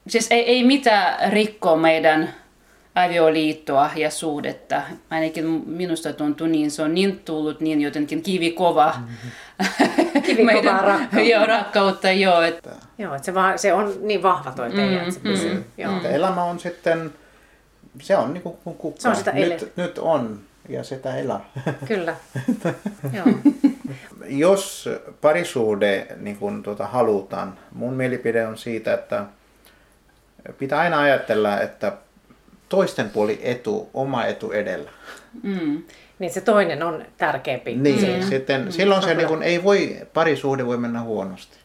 siis 0.08 0.26
ei, 0.30 0.44
ei 0.44 0.64
mitään 0.64 1.32
rikkoa 1.32 1.76
meidän 1.76 2.34
avioliittoa 2.94 3.90
ja 3.96 4.10
suhdetta. 4.10 4.82
Ainakin 5.10 5.44
minusta 5.66 6.12
tuntuu 6.12 6.46
niin, 6.46 6.70
se 6.70 6.82
on 6.82 6.94
niin 6.94 7.20
tullut 7.24 7.60
niin 7.60 7.80
jotenkin 7.80 8.22
kivikova. 8.22 8.94
Kivikovaa 10.26 10.80
rakkautta. 10.80 11.20
joo, 11.20 11.46
rakkautta, 11.46 12.10
joo. 12.10 12.42
Että, 12.42 12.70
Joo, 12.98 13.14
että 13.14 13.26
se, 13.26 13.34
vaan, 13.34 13.58
se 13.58 13.72
on 13.72 13.94
niin 14.00 14.22
vahva 14.22 14.52
toi 14.52 14.70
teidän, 14.70 14.98
että 14.98 15.10
se 15.10 15.20
pysyy. 15.20 15.64
Joo. 15.78 15.96
Että 15.96 16.08
elämä 16.08 16.44
on 16.44 16.60
sitten, 16.60 17.12
se 18.02 18.16
on 18.16 18.34
niin 18.34 18.42
kuin 18.42 18.56
kukka. 18.78 19.00
Se 19.00 19.08
on 19.08 19.16
sitä 19.16 19.30
ele- 19.30 19.54
nyt, 19.54 19.76
nyt 19.76 19.98
on 19.98 20.40
ja 20.68 20.84
sitä 20.84 21.16
elää. 21.16 21.40
Kyllä. 21.88 22.16
Joo. 23.16 23.26
Jos 24.26 24.88
parisuhde 25.20 26.06
niin 26.16 26.36
kuin, 26.36 26.62
tuota, 26.62 26.86
halutaan, 26.86 27.58
mun 27.72 27.94
mielipide 27.94 28.46
on 28.46 28.58
siitä, 28.58 28.94
että 28.94 29.24
pitää 30.58 30.78
aina 30.78 31.00
ajatella, 31.00 31.60
että 31.60 31.92
toisten 32.68 33.10
puoli 33.10 33.40
etu, 33.42 33.90
oma 33.94 34.24
etu 34.24 34.52
edellä. 34.52 34.90
mm, 35.42 35.82
Niin 36.18 36.32
se 36.32 36.40
toinen 36.40 36.82
on 36.82 37.04
tärkeämpi. 37.16 37.74
Niin, 37.74 38.26
sitten, 38.28 38.72
silloin 38.72 39.02
se 39.02 39.14
niin 39.14 39.28
kuin, 39.28 39.42
ei 39.42 39.64
voi, 39.64 39.96
parisuhde 40.14 40.66
voi 40.66 40.76
mennä 40.76 41.00
huonosti. 41.02 41.56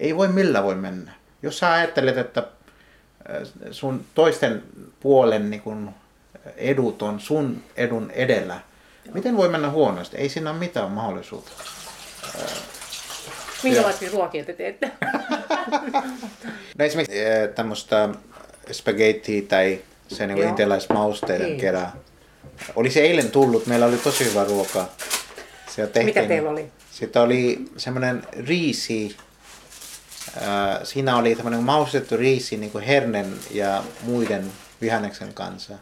Ei 0.00 0.16
voi 0.16 0.28
millä 0.28 0.62
voi 0.62 0.74
mennä. 0.74 1.12
Jos 1.42 1.58
sä 1.58 1.72
ajattelet, 1.72 2.18
että 2.18 2.40
äh, 2.40 3.42
sun 3.70 4.04
toisten 4.14 4.62
puolen 5.00 5.50
niin 5.50 5.62
kuin, 5.62 5.90
edut 6.56 7.02
on 7.02 7.20
sun 7.20 7.62
edun 7.76 8.10
edellä, 8.10 8.60
miten 9.14 9.36
voi 9.36 9.48
mennä 9.48 9.70
huonosti? 9.70 10.16
Ei 10.16 10.28
siinä 10.28 10.50
ole 10.50 10.58
mitään 10.58 10.90
mahdollisuutta. 10.90 11.50
Minkälaisia 13.62 14.10
ruokia 14.12 14.44
te 14.44 14.52
teette? 14.52 14.90
No 16.78 16.84
esimerkiksi 16.84 17.26
äh, 17.26 17.48
tämmöistä 17.54 18.08
spaghetti 18.72 19.42
tai 19.42 19.80
se 20.08 20.26
niin 20.26 20.48
intialaismausteiden 20.48 21.46
Niin. 21.46 21.60
kerää. 21.60 21.92
Oli 22.76 22.90
se 22.90 23.00
eilen 23.00 23.30
tullut, 23.30 23.66
meillä 23.66 23.86
oli 23.86 23.96
tosi 23.96 24.24
hyvä 24.24 24.44
ruoka. 24.44 24.88
Tehtiin, 25.76 26.04
Mitä 26.06 26.22
teillä 26.22 26.50
oli? 26.50 26.70
Sitten 26.92 27.22
oli 27.22 27.64
semmoinen 27.76 28.22
riisi, 28.46 29.16
äh, 30.36 30.78
siinä 30.84 31.16
oli 31.16 31.34
tämmöinen 31.34 31.62
maustettu 31.62 32.16
riisi 32.16 32.56
niin 32.56 32.72
kuin 32.72 32.84
hernen 32.84 33.34
ja 33.50 33.82
muiden 34.02 34.52
vihanneksen 34.80 35.34
kanssa. 35.34 35.74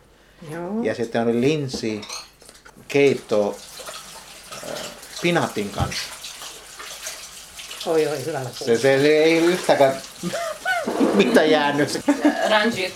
Joo. 0.50 0.82
Ja 0.82 0.94
sitten 0.94 1.22
oli 1.22 1.40
linsi, 1.40 2.00
keitto 2.88 3.58
äh, 4.52 4.70
pinatin 5.22 5.70
kanssa. 5.70 6.02
Oi, 7.86 8.06
oi, 8.06 8.24
hyvällä 8.24 8.50
Se, 8.52 8.64
se, 8.64 8.78
se 8.78 9.24
ei 9.24 9.38
yhtäkään 9.38 10.02
mitä 11.14 11.44
jäänyt. 11.44 12.00
Ranjit, 12.50 12.92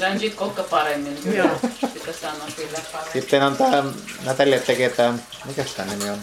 Ranjit 0.00 0.34
kokka 0.34 0.62
paremmin. 0.62 1.18
Joo. 1.34 1.60
Sitä 1.80 2.32
kyllä 2.56 2.78
paremmin. 2.92 3.12
Sitten 3.12 3.42
on 3.42 3.56
tämä, 3.56 3.84
Natalia 4.24 4.60
tekee 4.60 4.90
tämä, 4.90 5.18
mikä 5.44 5.64
tämä 5.76 5.94
nimi 5.94 6.10
on? 6.10 6.18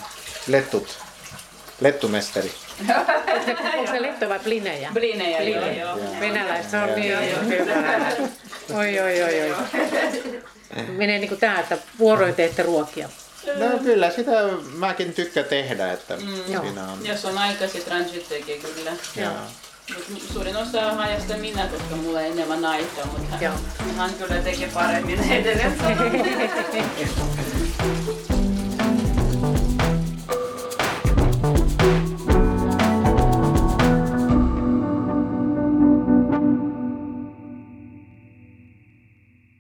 Lettut. 0.48 1.00
Lettumesteri. 1.82 2.52
Onko 3.78 3.92
se 4.20 4.30
vai 4.30 4.40
plinejä? 4.40 4.90
Blinejä, 4.94 5.42
joo, 5.42 5.70
joo. 5.70 5.98
Venäläistä 6.20 6.72
se 6.72 6.78
on 6.78 6.96
niin 6.96 7.48
hyvä. 7.48 8.12
Oi, 8.74 9.00
oi, 9.00 9.24
oi, 9.24 9.52
oi. 9.52 9.58
Menee 10.88 11.20
niin 11.20 11.30
kuin 11.30 11.40
tämä, 11.40 11.60
että 11.60 11.78
vuoroin 12.00 12.36
teette 12.36 12.64
ruokia. 12.64 13.10
No 13.60 13.80
kyllä, 13.84 14.10
sitä 14.10 14.32
mäkin 14.76 15.14
tykkään 15.14 15.46
tehdä, 15.46 15.92
että 15.92 16.18
Joo. 16.48 16.64
siinä 16.64 16.84
on. 16.92 17.06
Jos 17.06 17.26
on 17.26 17.38
aika, 17.38 17.68
sit 17.68 17.88
Ranjit 17.88 18.30
tekee 18.30 18.58
kyllä. 18.58 18.92
Ja, 19.16 19.32
Mut 20.10 20.22
suurin 20.34 20.58
osa 20.58 21.02
ajasta 21.02 21.38
minä, 21.38 21.68
koska 21.68 21.96
mulla 21.96 22.22
ei 22.22 22.32
enemmän 22.32 22.66
aikaa, 22.66 23.06
mutta 23.06 23.36
Joo. 23.42 23.54
hän, 23.78 23.96
hän 23.96 24.14
kyllä 24.14 24.36
tekee 24.36 24.70
paremmin 24.74 25.32
edelleen. 25.32 25.74